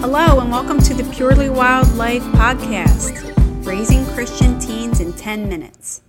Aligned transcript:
Hello, 0.00 0.40
and 0.40 0.50
welcome 0.50 0.78
to 0.78 0.94
the 0.94 1.04
Purely 1.12 1.50
Wild 1.50 1.86
Life 1.92 2.22
podcast, 2.32 3.36
raising 3.66 4.02
Christian 4.06 4.58
teens 4.58 4.98
in 4.98 5.12
10 5.12 5.46
minutes. 5.46 6.00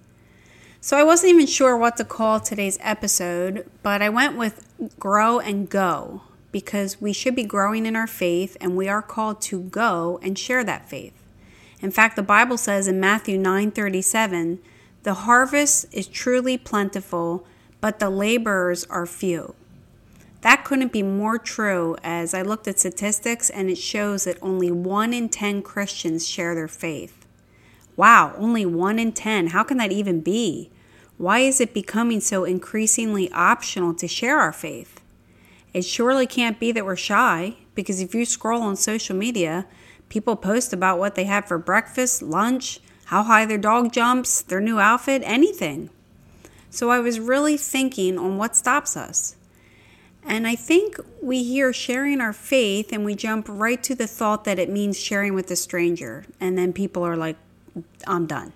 So, 0.80 0.96
I 0.96 1.04
wasn't 1.04 1.32
even 1.34 1.46
sure 1.46 1.76
what 1.76 1.98
to 1.98 2.06
call 2.06 2.40
today's 2.40 2.80
episode, 2.80 3.70
but 3.84 4.02
I 4.02 4.08
went 4.08 4.38
with 4.38 4.66
Grow 4.98 5.40
and 5.40 5.70
Go 5.70 6.22
because 6.54 7.02
we 7.02 7.12
should 7.12 7.36
be 7.36 7.44
growing 7.44 7.86
in 7.86 7.98
our 7.98 8.08
faith 8.08 8.56
and 8.62 8.78
we 8.78 8.88
are 8.88 9.02
called 9.02 9.42
to 9.42 9.60
go 9.60 10.22
and 10.24 10.40
share 10.40 10.64
that 10.64 10.88
faith. 10.88 11.22
In 11.82 11.92
fact, 11.92 12.16
the 12.16 12.24
Bible 12.24 12.58
says 12.58 12.88
in 12.88 12.98
Matthew 12.98 13.38
9:37, 13.38 14.60
"The 15.04 15.26
harvest 15.26 15.88
is 15.92 16.08
truly 16.08 16.58
plentiful, 16.58 17.46
but 17.82 18.00
the 18.00 18.10
laborers 18.10 18.86
are 18.86 19.06
few." 19.06 19.54
That 20.42 20.66
couldn't 20.66 20.92
be 20.92 21.04
more 21.04 21.38
true 21.38 21.96
as 22.04 22.34
I 22.34 22.42
looked 22.42 22.68
at 22.68 22.80
statistics 22.80 23.50
and 23.50 23.70
it 23.70 23.78
shows 23.78 24.24
that 24.24 24.38
only 24.42 24.72
1 24.72 25.14
in 25.14 25.30
10 25.30 25.62
Christians 25.62 26.28
share 26.28 26.56
their 26.56 26.68
faith. 26.68 27.26
Wow, 27.96 28.34
only 28.38 28.66
1 28.66 28.98
in 28.98 29.12
10. 29.12 29.48
How 29.48 29.64
can 29.64 29.78
that 29.78 29.92
even 29.92 30.22
be? 30.22 30.72
Why 31.18 31.40
is 31.40 31.62
it 31.62 31.74
becoming 31.74 32.20
so 32.20 32.44
increasingly 32.44 33.32
optional 33.32 33.94
to 33.94 34.08
share 34.08 34.40
our 34.40 34.52
faith? 34.52 35.00
It 35.74 35.86
surely 35.86 36.26
can't 36.26 36.60
be 36.60 36.72
that 36.72 36.86
we're 36.86 36.96
shy 36.96 37.58
because 37.76 38.02
if 38.02 38.16
you 38.16 38.26
scroll 38.26 38.64
on 38.64 38.76
social 38.76 39.16
media, 39.16 39.68
people 40.10 40.36
post 40.36 40.74
about 40.74 40.98
what 40.98 41.14
they 41.14 41.26
had 41.26 41.48
for 41.48 41.60
breakfast, 41.60 42.24
lunch, 42.24 42.80
how 43.06 43.24
high 43.24 43.46
their 43.46 43.60
dog 43.60 43.94
jumps, 43.94 44.42
their 44.42 44.60
new 44.60 44.80
outfit, 44.80 45.22
anything. 45.24 45.92
So 46.72 46.90
I 46.90 47.00
was 47.00 47.20
really 47.20 47.58
thinking 47.58 48.18
on 48.18 48.38
what 48.38 48.56
stops 48.56 48.98
us. 48.98 49.36
And 50.24 50.48
I 50.48 50.56
think 50.56 51.00
we 51.22 51.44
hear 51.44 51.74
sharing 51.74 52.22
our 52.22 52.34
faith 52.34 52.92
and 52.94 53.04
we 53.04 53.16
jump 53.16 53.48
right 53.50 53.82
to 53.84 53.96
the 53.96 54.08
thought 54.08 54.44
that 54.46 54.60
it 54.60 54.70
means 54.70 55.00
sharing 55.00 55.34
with 55.34 55.50
a 55.52 55.56
stranger. 55.56 56.26
And 56.40 56.58
then 56.58 56.74
people 56.74 57.04
are 57.04 57.18
like, 57.18 57.38
I'm 58.06 58.28
done. 58.28 58.54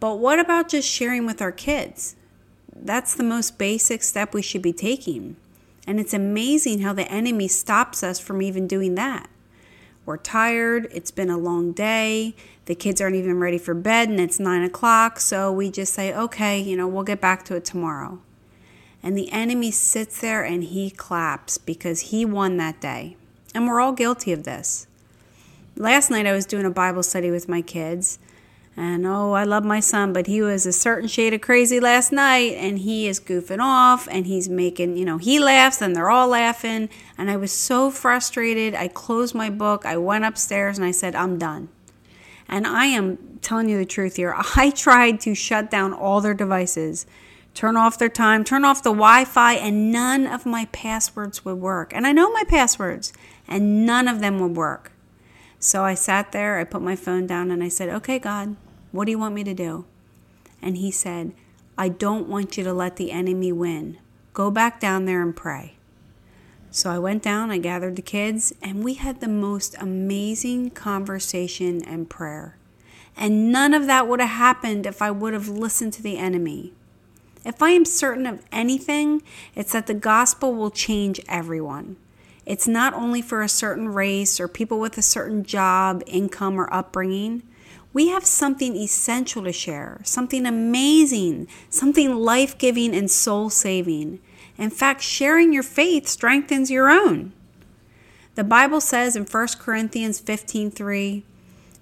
But 0.00 0.16
what 0.18 0.38
about 0.38 0.68
just 0.68 0.88
sharing 0.88 1.26
with 1.26 1.42
our 1.42 1.52
kids? 1.52 2.16
That's 2.74 3.14
the 3.14 3.24
most 3.24 3.58
basic 3.58 4.02
step 4.02 4.32
we 4.32 4.42
should 4.42 4.62
be 4.62 4.72
taking. 4.72 5.36
And 5.86 5.98
it's 5.98 6.14
amazing 6.14 6.80
how 6.80 6.92
the 6.92 7.10
enemy 7.10 7.48
stops 7.48 8.02
us 8.02 8.20
from 8.20 8.42
even 8.42 8.66
doing 8.66 8.94
that. 8.96 9.28
We're 10.04 10.16
tired, 10.16 10.88
it's 10.92 11.10
been 11.10 11.28
a 11.28 11.36
long 11.36 11.72
day, 11.72 12.34
the 12.64 12.74
kids 12.74 13.00
aren't 13.00 13.16
even 13.16 13.40
ready 13.40 13.58
for 13.58 13.74
bed, 13.74 14.08
and 14.08 14.18
it's 14.18 14.40
nine 14.40 14.62
o'clock, 14.62 15.20
so 15.20 15.52
we 15.52 15.70
just 15.70 15.92
say, 15.92 16.14
okay, 16.14 16.58
you 16.58 16.76
know, 16.76 16.88
we'll 16.88 17.04
get 17.04 17.20
back 17.20 17.44
to 17.46 17.56
it 17.56 17.64
tomorrow. 17.66 18.18
And 19.02 19.16
the 19.16 19.30
enemy 19.30 19.70
sits 19.70 20.20
there 20.20 20.42
and 20.42 20.64
he 20.64 20.90
claps 20.90 21.58
because 21.58 22.00
he 22.00 22.24
won 22.24 22.56
that 22.56 22.80
day. 22.80 23.16
And 23.54 23.66
we're 23.66 23.80
all 23.80 23.92
guilty 23.92 24.32
of 24.32 24.44
this. 24.44 24.86
Last 25.76 26.10
night 26.10 26.26
I 26.26 26.32
was 26.32 26.46
doing 26.46 26.64
a 26.66 26.70
Bible 26.70 27.02
study 27.02 27.30
with 27.30 27.48
my 27.48 27.62
kids. 27.62 28.18
And 28.76 29.06
oh, 29.06 29.32
I 29.32 29.42
love 29.42 29.64
my 29.64 29.80
son, 29.80 30.12
but 30.12 30.28
he 30.28 30.40
was 30.40 30.64
a 30.64 30.72
certain 30.72 31.08
shade 31.08 31.34
of 31.34 31.40
crazy 31.40 31.80
last 31.80 32.12
night 32.12 32.54
and 32.54 32.78
he 32.78 33.08
is 33.08 33.18
goofing 33.18 33.60
off 33.60 34.06
and 34.08 34.26
he's 34.26 34.48
making, 34.48 34.96
you 34.96 35.04
know, 35.04 35.18
he 35.18 35.40
laughs 35.40 35.82
and 35.82 35.96
they're 35.96 36.10
all 36.10 36.28
laughing. 36.28 36.88
And 37.16 37.28
I 37.28 37.36
was 37.36 37.50
so 37.50 37.90
frustrated. 37.90 38.76
I 38.76 38.86
closed 38.86 39.34
my 39.34 39.50
book, 39.50 39.84
I 39.84 39.96
went 39.96 40.24
upstairs 40.24 40.78
and 40.78 40.84
I 40.84 40.92
said, 40.92 41.16
I'm 41.16 41.38
done. 41.38 41.70
And 42.48 42.66
I 42.68 42.86
am 42.86 43.38
telling 43.42 43.68
you 43.68 43.78
the 43.78 43.84
truth 43.84 44.14
here. 44.14 44.34
I 44.56 44.70
tried 44.70 45.20
to 45.22 45.34
shut 45.34 45.72
down 45.72 45.92
all 45.92 46.20
their 46.20 46.34
devices 46.34 47.04
turn 47.58 47.76
off 47.76 47.98
their 47.98 48.08
time, 48.08 48.44
turn 48.44 48.64
off 48.64 48.84
the 48.84 48.90
Wi 48.90 49.24
Fi, 49.24 49.54
and 49.54 49.90
none 49.90 50.28
of 50.28 50.46
my 50.46 50.66
passwords 50.66 51.44
would 51.44 51.56
work. 51.56 51.92
And 51.92 52.06
I 52.06 52.12
know 52.12 52.30
my 52.30 52.44
passwords, 52.46 53.12
and 53.48 53.84
none 53.84 54.06
of 54.06 54.20
them 54.20 54.38
would 54.38 54.56
work. 54.56 54.92
So 55.58 55.82
I 55.82 55.94
sat 55.94 56.30
there, 56.30 56.60
I 56.60 56.62
put 56.62 56.82
my 56.82 56.94
phone 56.94 57.26
down, 57.26 57.50
and 57.50 57.60
I 57.64 57.68
said, 57.68 57.88
Okay, 57.88 58.20
God, 58.20 58.54
what 58.92 59.06
do 59.06 59.10
you 59.10 59.18
want 59.18 59.34
me 59.34 59.42
to 59.42 59.54
do? 59.54 59.86
And 60.62 60.76
He 60.76 60.92
said, 60.92 61.32
I 61.76 61.88
don't 61.88 62.28
want 62.28 62.56
you 62.56 62.62
to 62.62 62.72
let 62.72 62.94
the 62.94 63.10
enemy 63.10 63.50
win. 63.50 63.98
Go 64.34 64.52
back 64.52 64.78
down 64.78 65.06
there 65.06 65.20
and 65.20 65.34
pray. 65.34 65.74
So 66.70 66.92
I 66.92 67.00
went 67.00 67.24
down, 67.24 67.50
I 67.50 67.58
gathered 67.58 67.96
the 67.96 68.02
kids, 68.02 68.54
and 68.62 68.84
we 68.84 68.94
had 68.94 69.18
the 69.18 69.26
most 69.26 69.74
amazing 69.80 70.70
conversation 70.70 71.82
and 71.84 72.08
prayer. 72.08 72.56
And 73.16 73.50
none 73.50 73.74
of 73.74 73.86
that 73.86 74.06
would 74.06 74.20
have 74.20 74.30
happened 74.30 74.86
if 74.86 75.02
I 75.02 75.10
would 75.10 75.32
have 75.32 75.48
listened 75.48 75.92
to 75.94 76.02
the 76.04 76.18
enemy. 76.18 76.74
If 77.44 77.62
I 77.62 77.70
am 77.70 77.84
certain 77.84 78.26
of 78.26 78.44
anything, 78.52 79.22
it's 79.54 79.72
that 79.72 79.86
the 79.86 79.94
gospel 79.94 80.54
will 80.54 80.70
change 80.70 81.20
everyone. 81.28 81.96
It's 82.44 82.66
not 82.66 82.94
only 82.94 83.22
for 83.22 83.42
a 83.42 83.48
certain 83.48 83.88
race 83.88 84.40
or 84.40 84.48
people 84.48 84.80
with 84.80 84.96
a 84.98 85.02
certain 85.02 85.44
job, 85.44 86.02
income, 86.06 86.58
or 86.58 86.72
upbringing. 86.72 87.42
We 87.92 88.08
have 88.08 88.24
something 88.24 88.76
essential 88.76 89.44
to 89.44 89.52
share, 89.52 90.00
something 90.04 90.46
amazing, 90.46 91.48
something 91.68 92.14
life 92.14 92.56
giving 92.58 92.94
and 92.94 93.10
soul 93.10 93.50
saving. 93.50 94.20
In 94.56 94.70
fact, 94.70 95.02
sharing 95.02 95.52
your 95.52 95.62
faith 95.62 96.08
strengthens 96.08 96.70
your 96.70 96.90
own. 96.90 97.32
The 98.34 98.44
Bible 98.44 98.80
says 98.80 99.16
in 99.16 99.24
1 99.24 99.58
Corinthians 99.58 100.20
15:3, 100.20 101.24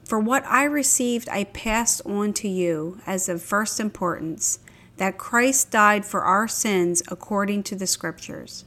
"For 0.05 0.19
what 0.19 0.45
I 0.47 0.65
received 0.65 1.29
I 1.29 1.45
passed 1.45 2.03
on 2.07 2.33
to 2.35 2.49
you 2.49 2.99
as 3.07 3.29
of 3.29 3.43
first 3.43 3.79
importance, 3.79 4.59
that 4.97 5.19
Christ 5.19 5.71
died 5.71 6.05
for 6.05 6.23
our 6.23 6.49
sins 6.49 7.03
according 7.09 7.63
to 7.65 7.77
the 7.77 7.87
Scriptures. 7.87 8.65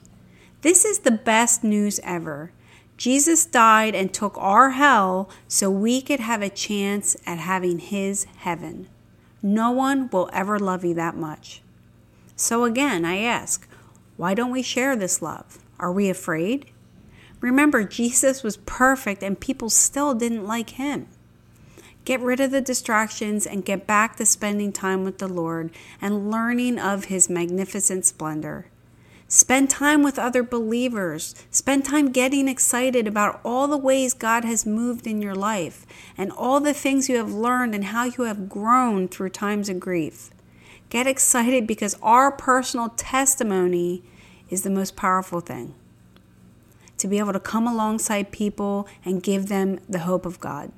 This 0.62 0.86
is 0.86 1.00
the 1.00 1.12
best 1.12 1.64
news 1.64 2.00
ever. 2.04 2.52
Jesus 2.98 3.46
died 3.46 3.96
and 3.96 4.14
took 4.14 4.38
our 4.38 4.72
hell 4.72 5.30
so 5.48 5.70
we 5.70 6.02
could 6.02 6.20
have 6.20 6.42
a 6.42 6.50
chance 6.50 7.16
at 7.26 7.40
having 7.40 7.80
His 7.80 8.26
heaven. 8.40 8.90
No 9.42 9.72
one 9.72 10.10
will 10.10 10.30
ever 10.34 10.60
love 10.60 10.84
you 10.84 10.94
that 10.96 11.16
much. 11.16 11.62
So 12.36 12.66
again, 12.66 13.06
I 13.06 13.20
ask, 13.20 13.68
why 14.18 14.34
don't 14.34 14.52
we 14.52 14.62
share 14.62 14.96
this 14.96 15.22
love? 15.22 15.60
Are 15.80 15.94
we 15.94 16.10
afraid? 16.10 16.72
Remember, 17.40 17.86
Jesus 17.86 18.44
was 18.44 18.58
perfect 18.58 19.24
and 19.24 19.40
people 19.40 19.70
still 19.70 20.14
didn't 20.14 20.46
like 20.46 20.72
him. 20.72 21.08
Get 22.06 22.22
rid 22.22 22.40
of 22.40 22.52
the 22.52 22.62
distractions 22.62 23.46
and 23.46 23.66
get 23.66 23.86
back 23.86 24.16
to 24.16 24.26
spending 24.26 24.72
time 24.72 25.04
with 25.04 25.20
the 25.20 25.28
Lord 25.28 25.72
and 26.02 26.32
learning 26.32 26.80
of 26.80 27.06
His 27.06 27.30
magnificent 27.30 28.06
splendor. 28.06 28.68
Spend 29.28 29.70
time 29.70 30.02
with 30.02 30.18
other 30.18 30.42
believers. 30.42 31.36
Spend 31.52 31.86
time 31.86 32.12
getting 32.12 32.48
excited 32.48 33.08
about 33.08 33.40
all 33.46 33.68
the 33.68 33.78
ways 33.78 34.16
God 34.16 34.44
has 34.44 34.66
moved 34.66 35.06
in 35.06 35.22
your 35.22 35.36
life 35.36 35.86
and 36.18 36.32
all 36.32 36.60
the 36.60 36.74
things 36.74 37.08
you 37.08 37.18
have 37.18 37.32
learned 37.32 37.76
and 37.76 37.86
how 37.86 38.06
you 38.06 38.24
have 38.24 38.50
grown 38.50 39.08
through 39.08 39.30
times 39.30 39.70
of 39.70 39.80
grief. 39.80 40.32
Get 40.90 41.06
excited 41.06 41.68
because 41.68 41.96
our 42.02 42.32
personal 42.32 42.90
testimony 42.90 44.02
is 44.50 44.64
the 44.64 44.72
most 44.72 44.96
powerful 44.96 45.42
thing. 45.42 45.76
To 46.98 47.08
be 47.08 47.20
able 47.20 47.34
to 47.34 47.40
come 47.40 47.68
alongside 47.68 48.32
people 48.32 48.88
and 49.06 49.22
give 49.22 49.46
them 49.46 49.80
the 49.88 50.00
hope 50.00 50.26
of 50.26 50.40
God 50.40 50.72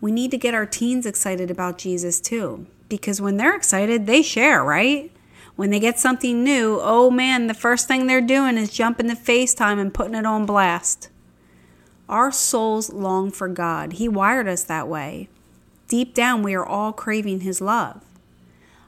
we 0.00 0.10
need 0.10 0.30
to 0.30 0.38
get 0.38 0.54
our 0.54 0.66
teens 0.66 1.06
excited 1.06 1.50
about 1.50 1.78
Jesus 1.78 2.20
too. 2.20 2.66
Because 2.88 3.20
when 3.20 3.36
they're 3.36 3.56
excited, 3.56 4.06
they 4.06 4.22
share, 4.22 4.64
right? 4.64 5.12
When 5.56 5.70
they 5.70 5.78
get 5.78 5.98
something 5.98 6.42
new, 6.42 6.78
oh 6.82 7.10
man, 7.10 7.46
the 7.46 7.54
first 7.54 7.86
thing 7.86 8.06
they're 8.06 8.20
doing 8.20 8.56
is 8.56 8.70
jumping 8.70 9.08
to 9.08 9.14
FaceTime 9.14 9.78
and 9.78 9.92
putting 9.92 10.14
it 10.14 10.26
on 10.26 10.46
blast. 10.46 11.10
Our 12.08 12.32
souls 12.32 12.92
long 12.92 13.30
for 13.30 13.46
God. 13.46 13.94
He 13.94 14.08
wired 14.08 14.48
us 14.48 14.64
that 14.64 14.88
way. 14.88 15.28
Deep 15.86 16.14
down, 16.14 16.42
we 16.42 16.54
are 16.54 16.64
all 16.64 16.92
craving 16.92 17.40
His 17.40 17.60
love. 17.60 18.02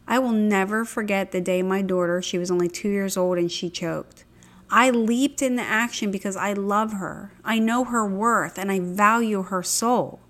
I 0.09 0.19
will 0.19 0.33
never 0.33 0.85
forget 0.85 1.31
the 1.31 1.41
day 1.41 1.63
my 1.63 1.83
daughter, 1.83 2.21
she 2.21 2.39
was 2.39 2.51
only 2.51 2.69
two 2.69 2.89
years 2.89 3.17
old, 3.17 3.39
and 3.39 3.51
she 3.51 3.71
choked. 3.71 4.25
I 4.71 4.91
leaped 4.91 5.43
into 5.43 5.63
action 5.63 6.11
because 6.11 6.35
I 6.35 6.55
love 6.55 6.95
her. 6.95 7.33
I 7.45 7.59
know 7.59 7.85
her 7.85 8.07
worth 8.07 8.57
and 8.57 8.73
I 8.73 8.81
value 8.81 9.43
her 9.43 9.63
soul. 9.63 10.21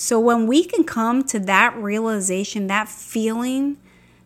So 0.00 0.20
when 0.20 0.46
we 0.46 0.62
can 0.62 0.84
come 0.84 1.24
to 1.24 1.40
that 1.40 1.76
realization, 1.76 2.68
that 2.68 2.88
feeling 2.88 3.78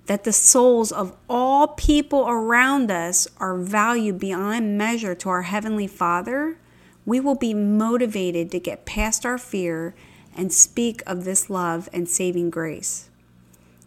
that 0.04 0.24
the 0.24 0.32
souls 0.32 0.92
of 0.92 1.16
all 1.30 1.68
people 1.68 2.28
around 2.28 2.90
us 2.90 3.26
are 3.38 3.56
valued 3.56 4.18
beyond 4.18 4.76
measure 4.76 5.14
to 5.14 5.30
our 5.30 5.42
Heavenly 5.42 5.86
Father, 5.86 6.58
we 7.06 7.20
will 7.20 7.36
be 7.36 7.54
motivated 7.54 8.50
to 8.50 8.60
get 8.60 8.84
past 8.84 9.24
our 9.24 9.38
fear 9.38 9.94
and 10.36 10.52
speak 10.52 11.02
of 11.06 11.24
this 11.24 11.48
love 11.48 11.88
and 11.90 12.06
saving 12.06 12.50
grace. 12.50 13.08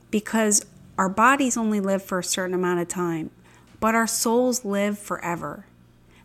Because 0.10 0.66
our 0.98 1.08
bodies 1.08 1.56
only 1.56 1.80
live 1.80 2.02
for 2.02 2.18
a 2.18 2.24
certain 2.24 2.56
amount 2.56 2.80
of 2.80 2.88
time, 2.88 3.30
but 3.80 3.94
our 3.94 4.08
souls 4.08 4.66
live 4.66 4.98
forever. 4.98 5.68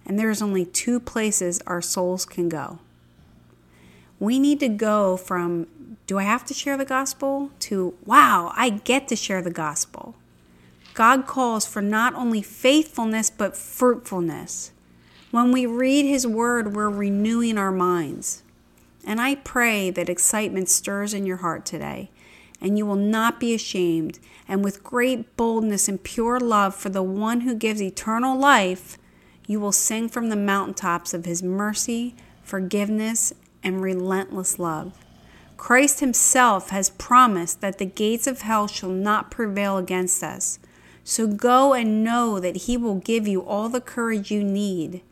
And 0.06 0.18
there's 0.18 0.40
only 0.40 0.64
two 0.64 0.98
places 0.98 1.60
our 1.66 1.82
souls 1.82 2.24
can 2.24 2.48
go 2.48 2.78
we 4.20 4.38
need 4.38 4.60
to 4.60 4.68
go 4.68 5.16
from 5.16 5.66
do 6.06 6.18
I 6.18 6.24
have 6.24 6.44
to 6.46 6.54
share 6.54 6.76
the 6.76 6.84
gospel 6.84 7.50
to 7.60 7.94
wow, 8.04 8.52
I 8.54 8.70
get 8.70 9.08
to 9.08 9.16
share 9.16 9.42
the 9.42 9.50
gospel. 9.50 10.14
God 10.94 11.26
calls 11.26 11.66
for 11.66 11.80
not 11.80 12.14
only 12.14 12.42
faithfulness 12.42 13.30
but 13.30 13.56
fruitfulness. 13.56 14.72
When 15.30 15.52
we 15.52 15.64
read 15.64 16.04
His 16.04 16.26
Word, 16.26 16.74
we're 16.74 16.90
renewing 16.90 17.56
our 17.56 17.70
minds. 17.70 18.42
And 19.06 19.20
I 19.20 19.36
pray 19.36 19.90
that 19.90 20.08
excitement 20.08 20.68
stirs 20.68 21.14
in 21.14 21.24
your 21.24 21.38
heart 21.38 21.64
today, 21.64 22.10
and 22.60 22.76
you 22.76 22.84
will 22.84 22.96
not 22.96 23.40
be 23.40 23.54
ashamed, 23.54 24.18
and 24.48 24.62
with 24.64 24.84
great 24.84 25.36
boldness 25.36 25.88
and 25.88 26.02
pure 26.02 26.38
love 26.38 26.74
for 26.74 26.90
the 26.90 27.02
one 27.02 27.42
who 27.42 27.54
gives 27.54 27.80
eternal 27.80 28.36
life, 28.36 28.98
you 29.46 29.60
will 29.60 29.72
sing 29.72 30.08
from 30.08 30.28
the 30.28 30.36
mountaintops 30.36 31.14
of 31.14 31.24
His 31.24 31.42
mercy, 31.42 32.14
forgiveness, 32.42 33.32
and 33.62 33.82
relentless 33.82 34.58
love. 34.58 34.92
Christ 35.56 36.00
Himself 36.00 36.70
has 36.70 36.90
promised 36.90 37.60
that 37.60 37.78
the 37.78 37.84
gates 37.84 38.26
of 38.26 38.42
hell 38.42 38.66
shall 38.66 38.90
not 38.90 39.30
prevail 39.30 39.76
against 39.76 40.22
us. 40.22 40.58
So 41.04 41.26
go 41.26 41.74
and 41.74 42.02
know 42.04 42.40
that 42.40 42.56
He 42.56 42.76
will 42.76 42.94
give 42.94 43.28
you 43.28 43.42
all 43.42 43.68
the 43.68 43.80
courage 43.80 44.30
you 44.30 44.42
need 44.42 45.02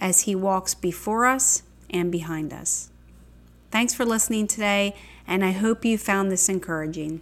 as 0.00 0.22
He 0.22 0.34
walks 0.34 0.74
before 0.74 1.26
us 1.26 1.62
and 1.90 2.10
behind 2.10 2.52
us. 2.52 2.90
Thanks 3.70 3.94
for 3.94 4.04
listening 4.04 4.46
today, 4.46 4.96
and 5.26 5.44
I 5.44 5.52
hope 5.52 5.84
you 5.84 5.98
found 5.98 6.32
this 6.32 6.48
encouraging. 6.48 7.20